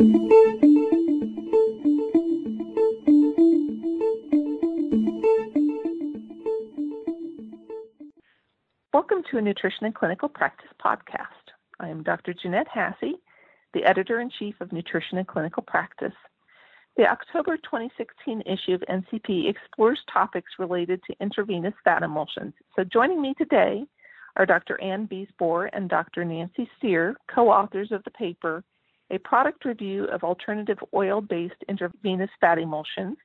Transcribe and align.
Welcome 0.00 0.16
to 9.30 9.36
a 9.36 9.42
Nutrition 9.42 9.84
in 9.84 9.92
Clinical 9.92 10.30
Practice 10.30 10.70
podcast. 10.82 11.26
I 11.80 11.90
am 11.90 12.02
Dr. 12.02 12.32
Jeanette 12.32 12.68
Hasse, 12.72 13.12
the 13.74 13.84
editor 13.84 14.20
in 14.20 14.30
chief 14.38 14.54
of 14.62 14.72
Nutrition 14.72 15.18
in 15.18 15.26
Clinical 15.26 15.62
Practice. 15.62 16.14
The 16.96 17.06
October 17.06 17.58
2016 17.58 18.40
issue 18.46 18.72
of 18.72 18.80
NCP 18.88 19.50
explores 19.50 20.00
topics 20.10 20.52
related 20.58 21.02
to 21.08 21.16
intravenous 21.20 21.74
fat 21.84 22.02
emulsions. 22.02 22.54
So, 22.74 22.84
joining 22.84 23.20
me 23.20 23.34
today 23.36 23.84
are 24.36 24.46
Dr. 24.46 24.80
Ann 24.80 25.06
Biesboer 25.06 25.68
and 25.74 25.90
Dr. 25.90 26.24
Nancy 26.24 26.70
Steer, 26.78 27.16
co 27.28 27.50
authors 27.50 27.92
of 27.92 28.02
the 28.04 28.10
paper, 28.12 28.64
A 29.10 29.18
Product 29.18 29.64
Review 29.64 30.04
of 30.04 30.22
Alternative 30.22 30.78
Oil 30.94 31.20
Based 31.20 31.54
Intravenous 31.68 32.30
Fat 32.40 32.58
Emulsions, 32.58 33.16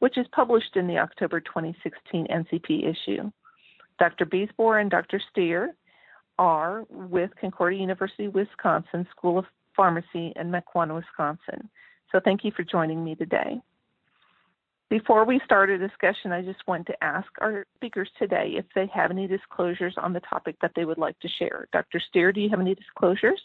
which 0.00 0.18
is 0.18 0.26
published 0.32 0.76
in 0.76 0.86
the 0.86 0.98
October 0.98 1.40
2016 1.40 2.26
NCP 2.26 2.88
issue. 2.88 3.30
Dr. 3.98 4.26
Biesboer 4.26 4.80
and 4.80 4.90
Dr. 4.90 5.20
Steer 5.30 5.74
are 6.38 6.84
with 6.90 7.30
Concordia 7.40 7.80
University, 7.80 8.28
Wisconsin 8.28 9.06
School 9.10 9.38
of 9.38 9.44
Pharmacy 9.76 10.32
in 10.36 10.50
Mequon, 10.50 10.94
Wisconsin. 10.94 11.68
So 12.12 12.20
thank 12.24 12.44
you 12.44 12.52
for 12.56 12.62
joining 12.62 13.04
me 13.04 13.14
today. 13.14 13.60
Before 14.90 15.24
we 15.24 15.40
start 15.44 15.68
a 15.68 15.76
discussion, 15.76 16.32
I 16.32 16.42
just 16.42 16.66
want 16.66 16.86
to 16.86 17.04
ask 17.04 17.28
our 17.40 17.66
speakers 17.76 18.08
today 18.18 18.54
if 18.56 18.64
they 18.74 18.86
have 18.94 19.10
any 19.10 19.26
disclosures 19.26 19.94
on 19.98 20.14
the 20.14 20.20
topic 20.20 20.56
that 20.62 20.72
they 20.74 20.86
would 20.86 20.96
like 20.96 21.18
to 21.20 21.28
share. 21.38 21.68
Dr. 21.72 22.00
Steer, 22.08 22.32
do 22.32 22.40
you 22.40 22.48
have 22.48 22.60
any 22.60 22.74
disclosures? 22.74 23.40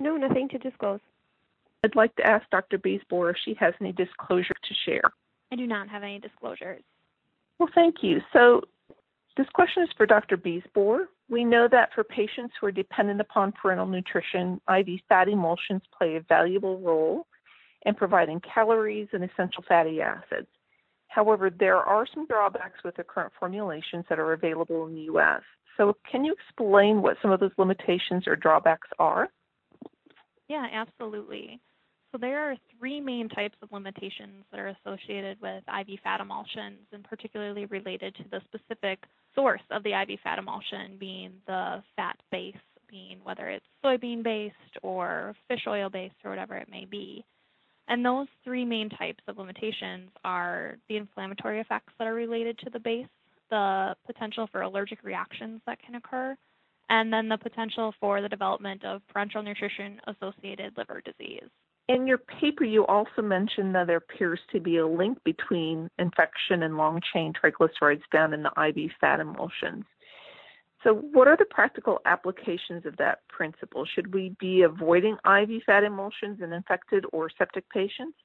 No, 0.00 0.16
nothing 0.16 0.48
to 0.50 0.58
disclose. 0.58 1.00
I'd 1.84 1.96
like 1.96 2.14
to 2.16 2.26
ask 2.26 2.48
Dr. 2.50 2.78
Biesboer 2.78 3.30
if 3.30 3.36
she 3.44 3.54
has 3.60 3.74
any 3.80 3.92
disclosure 3.92 4.54
to 4.54 4.74
share. 4.84 5.02
I 5.52 5.56
do 5.56 5.66
not 5.66 5.88
have 5.88 6.02
any 6.02 6.18
disclosures. 6.18 6.82
Well, 7.58 7.68
thank 7.74 7.96
you. 8.02 8.20
So 8.32 8.62
this 9.36 9.46
question 9.54 9.82
is 9.82 9.88
for 9.96 10.06
Dr. 10.06 10.36
Biesboer. 10.36 11.06
We 11.28 11.44
know 11.44 11.68
that 11.70 11.90
for 11.94 12.04
patients 12.04 12.54
who 12.60 12.66
are 12.66 12.72
dependent 12.72 13.20
upon 13.20 13.52
parenteral 13.52 13.90
nutrition, 13.90 14.60
IV 14.68 15.00
fat 15.08 15.28
emulsions 15.28 15.82
play 15.96 16.16
a 16.16 16.20
valuable 16.20 16.78
role 16.80 17.26
in 17.84 17.94
providing 17.94 18.40
calories 18.40 19.08
and 19.12 19.24
essential 19.24 19.64
fatty 19.68 20.00
acids. 20.00 20.48
However, 21.08 21.50
there 21.50 21.76
are 21.76 22.06
some 22.12 22.26
drawbacks 22.26 22.82
with 22.84 22.96
the 22.96 23.04
current 23.04 23.32
formulations 23.38 24.04
that 24.08 24.18
are 24.18 24.32
available 24.32 24.86
in 24.86 24.94
the 24.94 25.02
U.S. 25.02 25.42
So, 25.76 25.96
can 26.10 26.24
you 26.24 26.32
explain 26.32 27.00
what 27.00 27.16
some 27.22 27.30
of 27.30 27.40
those 27.40 27.52
limitations 27.58 28.26
or 28.26 28.36
drawbacks 28.36 28.88
are? 28.98 29.28
Yeah, 30.48 30.66
absolutely. 30.72 31.60
So 32.12 32.18
there 32.18 32.50
are 32.50 32.56
three 32.78 33.00
main 33.00 33.28
types 33.28 33.56
of 33.62 33.72
limitations 33.72 34.44
that 34.50 34.60
are 34.60 34.68
associated 34.68 35.40
with 35.40 35.64
IV 35.68 35.98
fat 36.02 36.20
emulsions, 36.20 36.86
and 36.92 37.04
particularly 37.04 37.66
related 37.66 38.14
to 38.16 38.24
the 38.30 38.40
specific 38.46 39.00
source 39.34 39.60
of 39.70 39.82
the 39.82 39.92
IV 40.00 40.20
fat 40.22 40.38
emulsion 40.38 40.96
being 40.98 41.32
the 41.46 41.82
fat 41.96 42.16
base, 42.30 42.54
being 42.88 43.18
whether 43.22 43.48
it's 43.48 43.66
soybean 43.84 44.22
based 44.22 44.54
or 44.82 45.34
fish 45.48 45.66
oil 45.66 45.90
based 45.90 46.14
or 46.24 46.30
whatever 46.30 46.56
it 46.56 46.70
may 46.70 46.84
be. 46.84 47.24
And 47.88 48.04
those 48.04 48.26
three 48.44 48.64
main 48.64 48.88
types 48.88 49.22
of 49.28 49.38
limitations 49.38 50.10
are 50.24 50.76
the 50.88 50.96
inflammatory 50.96 51.60
effects 51.60 51.92
that 51.98 52.06
are 52.08 52.14
related 52.14 52.58
to 52.60 52.70
the 52.70 52.80
base, 52.80 53.06
the 53.50 53.94
potential 54.06 54.48
for 54.50 54.62
allergic 54.62 55.04
reactions 55.04 55.60
that 55.66 55.78
can 55.84 55.96
occur, 55.96 56.36
and 56.88 57.12
then 57.12 57.28
the 57.28 57.38
potential 57.38 57.94
for 58.00 58.22
the 58.22 58.28
development 58.28 58.84
of 58.84 59.02
parenteral 59.14 59.44
nutrition 59.44 60.00
associated 60.06 60.76
liver 60.76 61.02
disease. 61.04 61.48
In 61.88 62.06
your 62.06 62.18
paper, 62.18 62.64
you 62.64 62.84
also 62.86 63.22
mentioned 63.22 63.74
that 63.74 63.86
there 63.86 63.98
appears 63.98 64.40
to 64.52 64.60
be 64.60 64.78
a 64.78 64.86
link 64.86 65.18
between 65.24 65.88
infection 65.98 66.64
and 66.64 66.76
long 66.76 67.00
chain 67.12 67.32
triglycerides 67.32 68.02
found 68.10 68.34
in 68.34 68.42
the 68.42 68.50
IV 68.60 68.90
fat 69.00 69.20
emulsions. 69.20 69.84
So, 70.82 70.94
what 70.94 71.28
are 71.28 71.36
the 71.36 71.44
practical 71.44 72.00
applications 72.04 72.86
of 72.86 72.96
that 72.98 73.20
principle? 73.28 73.84
Should 73.94 74.12
we 74.12 74.34
be 74.40 74.62
avoiding 74.62 75.16
IV 75.24 75.62
fat 75.64 75.84
emulsions 75.84 76.40
in 76.42 76.52
infected 76.52 77.04
or 77.12 77.30
septic 77.38 77.68
patients? 77.70 78.16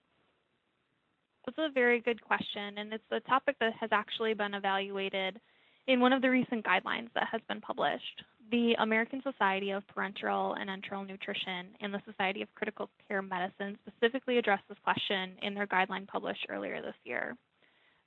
That's 1.46 1.58
a 1.58 1.74
very 1.74 2.02
good 2.02 2.22
question, 2.22 2.78
and 2.78 2.94
it's 2.94 3.04
a 3.12 3.20
topic 3.22 3.58
that 3.60 3.74
has 3.80 3.90
actually 3.92 4.34
been 4.34 4.54
evaluated 4.54 5.40
in 5.88 6.00
one 6.00 6.14
of 6.14 6.22
the 6.22 6.30
recent 6.30 6.66
guidelines 6.66 7.10
that 7.16 7.28
has 7.32 7.42
been 7.48 7.62
published. 7.62 8.24
The 8.52 8.74
American 8.80 9.22
Society 9.24 9.72
of 9.72 9.84
Parenteral 9.88 10.56
and 10.60 10.70
Enteral 10.70 11.08
Nutrition 11.08 11.68
and 11.80 11.94
the 11.94 12.02
Society 12.06 12.42
of 12.42 12.54
Critical 12.56 12.90
Care 13.08 13.22
Medicine 13.22 13.78
specifically 13.88 14.38
addressed 14.38 14.68
this 14.68 14.78
question 14.84 15.32
in 15.42 15.54
their 15.54 15.68
guideline 15.68 16.08
published 16.08 16.46
earlier 16.50 16.82
this 16.82 16.96
year. 17.04 17.38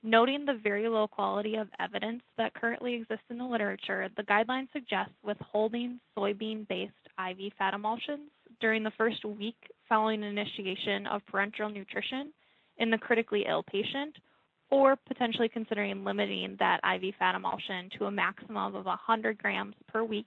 Noting 0.02 0.44
the 0.44 0.60
very 0.62 0.86
low 0.86 1.08
quality 1.08 1.56
of 1.56 1.68
evidence 1.80 2.22
that 2.36 2.52
currently 2.52 2.92
exists 2.92 3.24
in 3.30 3.38
the 3.38 3.44
literature, 3.44 4.08
the 4.18 4.22
guideline 4.22 4.68
suggests 4.70 5.14
withholding 5.22 5.98
soybean 6.16 6.68
based 6.68 6.92
IV 7.18 7.52
fat 7.58 7.72
emulsions 7.72 8.28
during 8.60 8.82
the 8.82 8.92
first 8.98 9.24
week 9.24 9.56
following 9.88 10.22
initiation 10.22 11.06
of 11.06 11.22
parenteral 11.32 11.72
nutrition 11.72 12.34
in 12.76 12.90
the 12.90 12.98
critically 12.98 13.46
ill 13.48 13.62
patient, 13.62 14.14
or 14.70 14.96
potentially 14.96 15.48
considering 15.48 16.04
limiting 16.04 16.56
that 16.58 16.80
IV 16.84 17.14
fat 17.18 17.34
emulsion 17.34 17.90
to 17.98 18.06
a 18.06 18.10
maximum 18.10 18.74
of 18.74 18.84
100 18.84 19.38
grams 19.38 19.74
per 19.88 20.02
week 20.02 20.26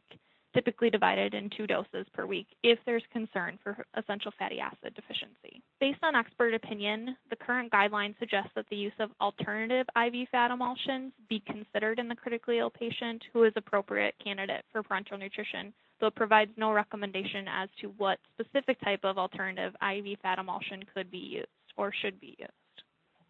typically 0.57 0.89
divided 0.89 1.35
in 1.35 1.51
two 1.55 1.67
doses 1.67 2.07
per 2.13 2.25
week 2.25 2.47
if 2.63 2.79
there's 2.85 3.03
concern 3.13 3.59
for 3.63 3.85
essential 3.95 4.31
fatty 4.39 4.59
acid 4.59 4.93
deficiency. 4.95 5.61
Based 5.79 5.99
on 6.01 6.15
expert 6.15 6.55
opinion, 6.55 7.15
the 7.29 7.35
current 7.35 7.71
guidelines 7.71 8.17
suggest 8.17 8.49
that 8.55 8.65
the 8.69 8.75
use 8.75 8.93
of 8.99 9.11
alternative 9.21 9.85
IV 9.95 10.27
fat 10.31 10.49
emulsions 10.49 11.13
be 11.29 11.43
considered 11.45 11.99
in 11.99 12.07
the 12.07 12.15
critically 12.15 12.57
ill 12.57 12.71
patient 12.71 13.21
who 13.33 13.43
is 13.43 13.53
appropriate 13.55 14.15
candidate 14.23 14.63
for 14.71 14.81
parenteral 14.81 15.19
nutrition, 15.19 15.71
though 15.99 16.07
it 16.07 16.15
provides 16.15 16.51
no 16.57 16.71
recommendation 16.71 17.45
as 17.47 17.69
to 17.81 17.87
what 17.97 18.17
specific 18.39 18.79
type 18.81 19.01
of 19.03 19.19
alternative 19.19 19.75
IV 19.81 20.17
fat 20.23 20.39
emulsion 20.39 20.83
could 20.91 21.11
be 21.11 21.17
used 21.17 21.47
or 21.75 21.93
should 22.01 22.19
be 22.19 22.35
used. 22.39 22.51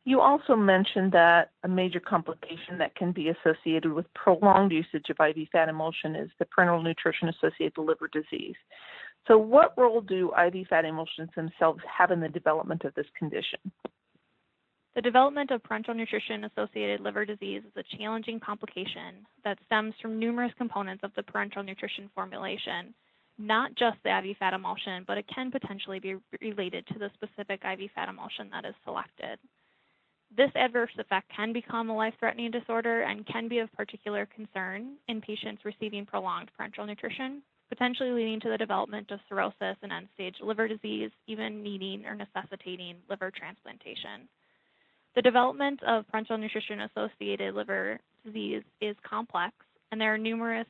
You 0.07 0.21
also 0.21 0.55
mentioned 0.55 1.11
that 1.11 1.51
a 1.65 1.67
major 1.67 1.99
complication 1.99 2.77
that 2.77 2.95
can 2.95 3.11
be 3.11 3.27
associated 3.27 3.91
with 3.91 4.05
prolonged 4.13 4.71
usage 4.71 5.09
of 5.09 5.17
IV 5.19 5.49
fat 5.51 5.67
emulsion 5.67 6.15
is 6.15 6.29
the 6.39 6.45
parenteral 6.45 6.81
nutrition 6.81 7.27
associated 7.27 7.77
liver 7.77 8.07
disease. 8.13 8.55
So, 9.27 9.37
what 9.37 9.77
role 9.77 9.99
do 9.99 10.31
IV 10.31 10.65
fat 10.69 10.85
emulsions 10.85 11.29
themselves 11.35 11.81
have 11.85 12.11
in 12.11 12.21
the 12.21 12.29
development 12.29 12.85
of 12.85 12.93
this 12.93 13.07
condition? 13.19 13.59
The 14.95 15.01
development 15.01 15.51
of 15.51 15.61
parenteral 15.63 15.97
nutrition 15.97 16.45
associated 16.45 17.01
liver 17.01 17.25
disease 17.25 17.63
is 17.65 17.75
a 17.75 17.97
challenging 17.97 18.39
complication 18.39 19.27
that 19.43 19.59
stems 19.65 19.93
from 20.01 20.17
numerous 20.17 20.53
components 20.57 21.03
of 21.03 21.11
the 21.17 21.23
parenteral 21.23 21.65
nutrition 21.65 22.09
formulation, 22.15 22.95
not 23.37 23.75
just 23.75 23.97
the 24.05 24.17
IV 24.19 24.37
fat 24.37 24.53
emulsion, 24.53 25.03
but 25.05 25.17
it 25.17 25.25
can 25.27 25.51
potentially 25.51 25.99
be 25.99 26.15
related 26.41 26.87
to 26.93 26.97
the 26.97 27.11
specific 27.13 27.59
IV 27.65 27.91
fat 27.93 28.07
emulsion 28.07 28.49
that 28.51 28.63
is 28.63 28.73
selected. 28.85 29.37
This 30.35 30.51
adverse 30.55 30.91
effect 30.97 31.31
can 31.35 31.53
become 31.53 31.89
a 31.89 31.95
life 31.95 32.13
threatening 32.19 32.51
disorder 32.51 33.01
and 33.01 33.25
can 33.25 33.47
be 33.47 33.59
of 33.59 33.71
particular 33.73 34.27
concern 34.27 34.97
in 35.07 35.21
patients 35.21 35.63
receiving 35.63 36.05
prolonged 36.05 36.51
parenteral 36.59 36.85
nutrition, 36.85 37.41
potentially 37.69 38.11
leading 38.11 38.39
to 38.41 38.49
the 38.49 38.57
development 38.57 39.09
of 39.11 39.19
cirrhosis 39.29 39.77
and 39.81 39.91
end 39.91 40.07
stage 40.13 40.35
liver 40.41 40.67
disease, 40.67 41.11
even 41.27 41.63
needing 41.63 42.05
or 42.05 42.13
necessitating 42.13 42.97
liver 43.09 43.31
transplantation. 43.31 44.27
The 45.15 45.21
development 45.21 45.81
of 45.83 46.05
parenteral 46.13 46.39
nutrition 46.39 46.81
associated 46.81 47.55
liver 47.55 47.99
disease 48.23 48.63
is 48.81 48.95
complex, 49.03 49.55
and 49.91 49.99
there 49.99 50.13
are 50.13 50.17
numerous 50.17 50.67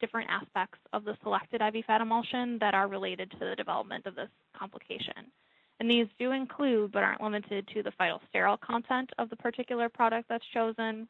different 0.00 0.30
aspects 0.30 0.78
of 0.92 1.04
the 1.04 1.16
selected 1.22 1.60
IV 1.60 1.84
fat 1.86 2.00
emulsion 2.00 2.58
that 2.60 2.74
are 2.74 2.86
related 2.86 3.30
to 3.32 3.38
the 3.38 3.56
development 3.56 4.06
of 4.06 4.14
this 4.14 4.28
complication. 4.56 5.32
And 5.80 5.88
these 5.88 6.06
do 6.18 6.32
include, 6.32 6.92
but 6.92 7.02
aren't 7.02 7.22
limited 7.22 7.68
to, 7.74 7.82
the 7.82 7.92
phytosterol 7.92 8.60
content 8.60 9.10
of 9.18 9.30
the 9.30 9.36
particular 9.36 9.88
product 9.88 10.28
that's 10.28 10.44
chosen, 10.52 11.06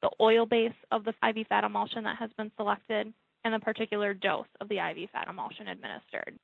the 0.00 0.10
oil 0.20 0.46
base 0.46 0.72
of 0.90 1.04
the 1.04 1.14
IV 1.28 1.46
fat 1.48 1.64
emulsion 1.64 2.04
that 2.04 2.16
has 2.18 2.30
been 2.36 2.50
selected, 2.56 3.12
and 3.44 3.54
the 3.54 3.58
particular 3.58 4.14
dose 4.14 4.46
of 4.60 4.68
the 4.68 4.78
IV 4.78 5.10
fat 5.10 5.28
emulsion 5.28 5.68
administered. 5.68 6.38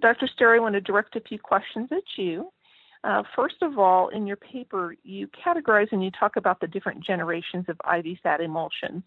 Dr. 0.00 0.28
Steer, 0.34 0.54
I 0.54 0.58
want 0.58 0.74
to 0.74 0.80
direct 0.80 1.16
a 1.16 1.20
few 1.20 1.38
questions 1.38 1.88
at 1.90 2.02
you. 2.16 2.50
Uh, 3.04 3.22
first 3.34 3.56
of 3.62 3.78
all, 3.78 4.08
in 4.08 4.26
your 4.26 4.36
paper, 4.36 4.94
you 5.04 5.28
categorize 5.28 5.88
and 5.92 6.02
you 6.02 6.10
talk 6.10 6.36
about 6.36 6.60
the 6.60 6.66
different 6.66 7.04
generations 7.04 7.64
of 7.68 7.76
IV 7.96 8.18
fat 8.22 8.40
emulsions. 8.40 9.02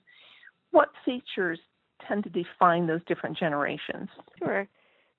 What 0.72 0.90
features 1.04 1.60
tend 2.08 2.24
to 2.24 2.30
define 2.30 2.88
those 2.88 3.02
different 3.06 3.38
generations? 3.38 4.08
Sure. 4.40 4.68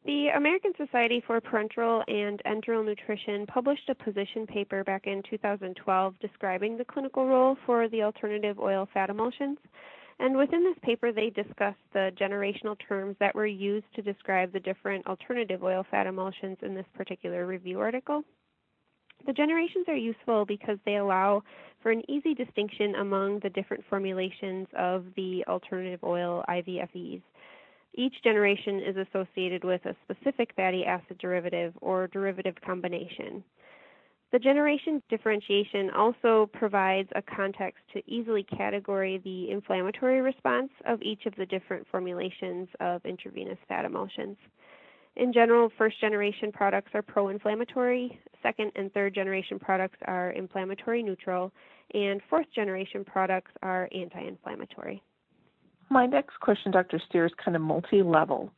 The 0.05 0.29
American 0.35 0.73
Society 0.77 1.23
for 1.25 1.41
Parenteral 1.41 2.03
and 2.09 2.43
Enteral 2.45 2.85
Nutrition 2.85 3.47
published 3.47 3.89
a 3.89 3.95
position 3.95 4.49
paper 4.49 4.83
back 4.83 5.07
in 5.07 5.23
2012 5.31 6.15
describing 6.19 6.77
the 6.77 6.85
clinical 6.85 7.25
role 7.25 7.57
for 7.65 7.89
the 7.89 8.03
alternative 8.03 8.59
oil 8.59 8.89
fat 8.93 9.11
emulsions. 9.11 9.59
And 10.19 10.37
within 10.37 10.65
this 10.65 10.79
paper, 10.83 11.13
they 11.13 11.31
discuss 11.31 11.77
the 11.93 12.11
generational 12.21 12.77
terms 12.89 13.15
that 13.21 13.35
were 13.37 13.47
used 13.47 13.87
to 13.95 14.03
describe 14.03 14.53
the 14.53 14.59
different 14.59 15.07
alternative 15.07 15.63
oil 15.63 15.87
fat 15.89 16.09
emulsions 16.09 16.59
in 16.63 16.75
this 16.75 16.87
particular 16.95 17.47
review 17.47 17.79
article. 17.79 18.25
The 19.25 19.33
generations 19.33 19.87
are 19.89 19.97
useful 19.97 20.45
because 20.45 20.79
they 20.85 20.97
allow 20.97 21.45
for 21.81 21.93
an 21.93 22.03
easy 22.11 22.35
distinction 22.35 22.97
among 22.97 23.39
the 23.39 23.51
different 23.51 23.85
formulations 23.89 24.67
of 24.77 25.05
the 25.15 25.45
alternative 25.47 26.01
oil 26.03 26.45
IVFEs. 26.49 27.23
Each 27.95 28.15
generation 28.25 28.81
is 28.81 28.97
associated 28.97 29.65
with 29.65 29.85
a 29.85 29.95
specific 30.05 30.53
fatty 30.57 30.85
acid 30.85 31.19
derivative 31.19 31.75
or 31.81 32.07
derivative 32.09 32.55
combination. 32.65 33.45
The 34.33 34.39
generation 34.39 35.03
differentiation 35.11 35.91
also 35.91 36.49
provides 36.55 37.11
a 37.15 37.21
context 37.21 37.83
to 37.93 38.03
easily 38.11 38.45
categorize 38.45 39.23
the 39.25 39.51
inflammatory 39.51 40.23
response 40.23 40.71
of 40.87 41.03
each 41.03 41.27
of 41.27 41.35
the 41.37 41.45
different 41.45 41.87
formulations 41.91 42.69
of 42.81 43.05
intravenous 43.05 43.59
fat 43.69 43.85
emulsions. 43.85 44.39
In 45.17 45.35
general, 45.35 45.71
first 45.77 46.01
generation 46.01 46.51
products 46.51 46.93
are 46.95 47.03
pro 47.03 47.29
inflammatory, 47.29 48.19
second 48.43 48.73
and 48.75 48.91
third 48.95 49.15
generation 49.15 49.59
products 49.59 49.99
are 50.07 50.31
inflammatory 50.31 51.03
neutral, 51.03 51.53
and 51.93 52.23
fourth 52.31 52.47
generation 52.55 53.05
products 53.05 53.51
are 53.63 53.91
anti 53.93 54.21
inflammatory. 54.21 55.03
My 55.93 56.07
next 56.07 56.41
question, 56.41 56.73
Dr. 56.73 56.99
Steer, 57.07 57.27
is 57.27 57.33
kind 57.45 57.55
of 57.55 57.61
multi 57.61 58.03
level. 58.03 58.51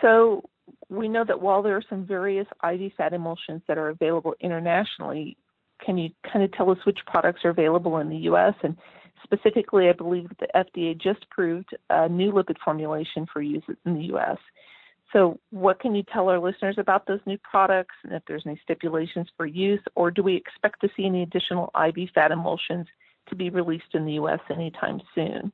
So, 0.00 0.48
we 0.88 1.08
know 1.08 1.22
that 1.22 1.42
while 1.42 1.62
there 1.62 1.76
are 1.76 1.84
some 1.90 2.06
various 2.06 2.46
IV 2.66 2.92
fat 2.96 3.12
emulsions 3.12 3.60
that 3.68 3.76
are 3.76 3.90
available 3.90 4.34
internationally, 4.40 5.36
can 5.84 5.98
you 5.98 6.08
kind 6.32 6.42
of 6.42 6.50
tell 6.52 6.70
us 6.70 6.78
which 6.86 7.00
products 7.06 7.44
are 7.44 7.50
available 7.50 7.98
in 7.98 8.08
the 8.08 8.16
U.S.? 8.16 8.54
And 8.62 8.78
specifically, 9.22 9.90
I 9.90 9.92
believe 9.92 10.30
that 10.30 10.38
the 10.38 10.48
FDA 10.56 10.98
just 10.98 11.26
approved 11.30 11.76
a 11.90 12.08
new 12.08 12.32
lipid 12.32 12.56
formulation 12.64 13.26
for 13.30 13.42
use 13.42 13.64
in 13.84 13.94
the 13.94 14.04
U.S. 14.04 14.38
So, 15.12 15.38
what 15.50 15.80
can 15.80 15.94
you 15.94 16.02
tell 16.14 16.30
our 16.30 16.38
listeners 16.38 16.76
about 16.78 17.06
those 17.06 17.20
new 17.26 17.36
products 17.38 17.94
and 18.04 18.14
if 18.14 18.22
there's 18.26 18.44
any 18.46 18.58
stipulations 18.64 19.28
for 19.36 19.44
use, 19.44 19.82
or 19.96 20.10
do 20.10 20.22
we 20.22 20.34
expect 20.34 20.80
to 20.80 20.88
see 20.96 21.04
any 21.04 21.24
additional 21.24 21.70
IV 21.78 22.08
fat 22.14 22.32
emulsions 22.32 22.86
to 23.28 23.34
be 23.34 23.50
released 23.50 23.92
in 23.92 24.06
the 24.06 24.14
U.S. 24.14 24.40
anytime 24.50 25.02
soon? 25.14 25.52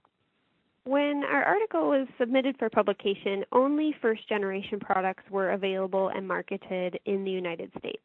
When 0.91 1.23
our 1.23 1.45
article 1.45 1.89
was 1.89 2.09
submitted 2.19 2.59
for 2.59 2.69
publication, 2.69 3.45
only 3.53 3.95
first 4.03 4.29
generation 4.29 4.81
products 4.81 5.23
were 5.31 5.53
available 5.53 6.09
and 6.09 6.27
marketed 6.27 6.99
in 7.05 7.23
the 7.23 7.31
United 7.31 7.71
States. 7.79 8.03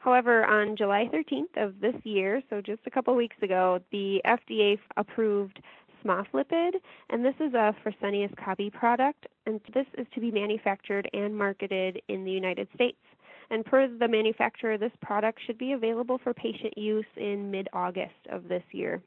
However, 0.00 0.44
on 0.44 0.76
July 0.76 1.08
13th 1.10 1.56
of 1.56 1.80
this 1.80 1.94
year, 2.04 2.42
so 2.50 2.60
just 2.60 2.82
a 2.84 2.90
couple 2.90 3.14
weeks 3.14 3.38
ago, 3.40 3.80
the 3.92 4.20
FDA 4.26 4.78
approved 4.98 5.58
SMOFlipid, 6.04 6.72
and 7.08 7.24
this 7.24 7.34
is 7.40 7.54
a 7.54 7.74
Fresenius 7.82 8.34
Kabi 8.34 8.70
product, 8.74 9.26
and 9.46 9.58
this 9.72 9.86
is 9.96 10.06
to 10.12 10.20
be 10.20 10.30
manufactured 10.30 11.08
and 11.14 11.34
marketed 11.34 12.02
in 12.08 12.26
the 12.26 12.30
United 12.30 12.68
States. 12.74 13.00
And 13.48 13.64
per 13.64 13.88
the 13.88 14.06
manufacturer, 14.06 14.76
this 14.76 14.92
product 15.00 15.40
should 15.46 15.56
be 15.56 15.72
available 15.72 16.18
for 16.18 16.34
patient 16.34 16.76
use 16.76 17.06
in 17.16 17.50
mid 17.50 17.68
August 17.72 18.26
of 18.28 18.48
this 18.48 18.64
year. 18.72 19.00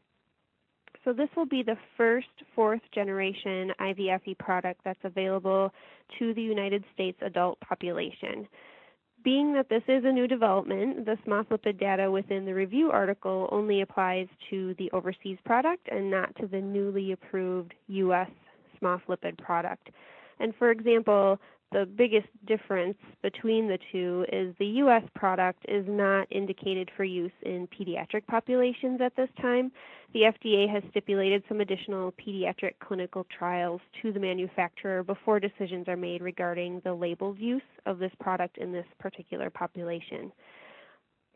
So 1.04 1.14
this 1.14 1.30
will 1.36 1.48
be 1.48 1.64
the 1.64 1.78
first 1.98 2.28
fourth 2.56 2.82
generation 2.94 3.72
IVFE 3.80 4.38
product 4.38 4.82
that's 4.84 5.00
available 5.04 5.74
to 6.20 6.34
the 6.34 6.42
United 6.42 6.84
States 6.94 7.18
adult 7.22 7.60
population. 7.60 8.48
Being 9.24 9.54
that 9.54 9.70
this 9.70 9.84
is 9.88 10.04
a 10.04 10.12
new 10.12 10.28
development, 10.28 11.06
the 11.06 11.18
SMOFlipid 11.28 11.80
data 11.80 12.10
within 12.10 12.46
the 12.46 12.54
review 12.54 12.92
article 12.92 13.48
only 13.52 13.82
applies 13.82 14.28
to 14.50 14.74
the 14.80 14.90
overseas 14.92 15.38
product 15.46 15.88
and 15.92 16.10
not 16.10 16.36
to 16.38 16.48
the 16.48 16.60
newly 16.60 17.12
approved 17.12 17.74
U.S. 17.88 18.30
SMOFlipid 18.82 19.38
product. 19.38 19.90
And 20.40 20.56
for 20.56 20.72
example, 20.72 21.40
the 21.72 21.86
biggest 21.86 22.28
difference 22.46 22.98
between 23.22 23.68
the 23.68 23.80
two 23.92 24.26
is 24.32 24.54
the 24.60 24.66
U.S. 24.66 25.04
product 25.16 25.66
is 25.70 25.86
not 25.88 26.28
indicated 26.30 26.90
for 26.98 27.04
use 27.06 27.32
in 27.44 27.68
pediatric 27.68 28.28
populations 28.28 29.00
at 29.00 29.16
this 29.16 29.30
time. 29.42 29.72
The 30.14 30.24
FDA 30.24 30.70
has 30.70 30.84
stipulated 30.92 31.44
some 31.48 31.62
additional 31.62 32.12
pediatric 32.14 32.74
clinical 32.86 33.26
trials 33.38 33.80
to 34.02 34.12
the 34.12 34.20
manufacturer 34.20 35.04
before 35.04 35.40
decisions 35.40 35.88
are 35.88 35.96
made 35.96 36.22
regarding 36.22 36.82
the 36.84 36.94
labeled 36.94 37.40
use 37.40 37.62
of 37.86 38.00
this 38.00 38.12
product 38.20 38.58
in 38.58 38.74
this 38.74 38.88
particular 39.00 39.50
population. 39.50 40.32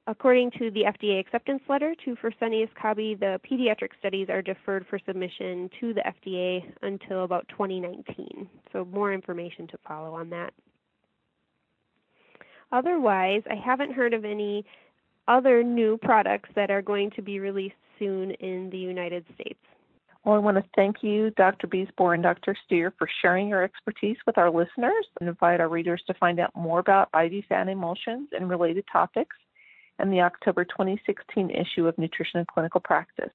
According 0.08 0.52
to 0.60 0.70
the 0.70 0.84
FDA 0.84 1.20
acceptance 1.20 1.64
letter 1.68 1.96
to 2.06 2.16
Fresenius 2.18 2.70
Kabi, 2.80 3.20
the 3.20 3.40
pediatric 3.50 3.90
studies 3.98 4.28
are 4.30 4.44
deferred 4.44 4.86
for 4.88 5.00
submission 5.00 5.68
to 5.80 5.96
the 5.96 6.02
FDA 6.02 6.64
until 6.84 7.24
about 7.24 7.48
2019. 7.50 8.48
So 8.72 8.86
more 8.86 9.14
information 9.14 9.66
to 9.68 9.80
follow 9.88 10.14
on 10.14 10.30
that. 10.30 10.54
Otherwise, 12.72 13.42
I 13.50 13.56
haven't 13.56 13.94
heard 13.94 14.14
of 14.14 14.26
any 14.26 14.64
other 15.28 15.64
new 15.64 15.98
products 15.98 16.50
that 16.56 16.70
are 16.70 16.84
going 16.84 17.10
to 17.12 17.24
be 17.24 17.40
released 17.40 17.76
soon 17.98 18.32
in 18.32 18.70
the 18.70 18.78
United 18.78 19.26
States. 19.34 19.60
Well, 20.24 20.36
I 20.36 20.40
want 20.40 20.58
to 20.58 20.64
thank 20.76 20.98
you, 21.02 21.32
Dr. 21.32 21.68
Biesboer 21.68 22.16
and 22.16 22.24
Dr. 22.24 22.56
Steer, 22.66 22.94
for 22.98 23.08
sharing 23.22 23.48
your 23.48 23.64
expertise 23.64 24.18
with 24.28 24.38
our 24.38 24.52
listeners 24.52 25.08
and 25.20 25.30
invite 25.30 25.62
our 25.62 25.70
readers 25.70 26.04
to 26.08 26.14
find 26.16 26.40
out 26.40 26.56
more 26.56 26.80
about 26.80 27.10
IV 27.20 27.46
fat 27.48 27.68
emulsions 27.70 28.30
and 28.34 28.50
related 28.50 28.86
topics 28.92 29.36
and 30.00 30.12
the 30.12 30.22
October 30.22 30.66
2016 30.66 31.50
issue 31.50 31.88
of 31.88 31.98
Nutrition 31.98 32.40
in 32.40 32.46
Clinical 32.46 32.82
Practice. 32.82 33.32